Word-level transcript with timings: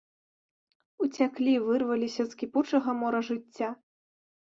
Уцяклі, 1.09 1.53
вырваліся 1.67 2.23
з 2.33 2.43
кіпучага 2.43 2.89
мора 3.07 3.19
жыцця. 3.33 3.69